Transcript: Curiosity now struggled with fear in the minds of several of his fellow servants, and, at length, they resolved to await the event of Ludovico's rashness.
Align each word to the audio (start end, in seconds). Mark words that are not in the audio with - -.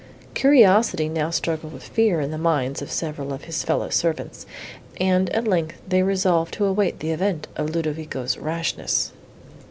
Curiosity 0.33 1.07
now 1.09 1.29
struggled 1.29 1.73
with 1.73 1.83
fear 1.87 2.19
in 2.21 2.31
the 2.31 2.39
minds 2.39 2.81
of 2.81 2.89
several 2.89 3.31
of 3.31 3.43
his 3.43 3.61
fellow 3.63 3.89
servants, 3.91 4.47
and, 4.99 5.29
at 5.29 5.47
length, 5.47 5.79
they 5.87 6.01
resolved 6.01 6.55
to 6.55 6.65
await 6.65 7.01
the 7.01 7.11
event 7.11 7.47
of 7.55 7.69
Ludovico's 7.69 8.35
rashness. 8.35 9.11